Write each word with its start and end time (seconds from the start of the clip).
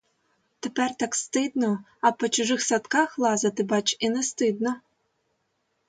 Тепер 0.59 0.95
так 0.97 1.15
стидно, 1.15 1.83
а 2.01 2.11
по 2.11 2.29
чужих 2.29 2.61
садках 2.61 3.19
лазити, 3.19 3.63
бач, 3.63 3.97
і 3.99 4.09
не 4.09 4.23
стидно. 4.23 4.75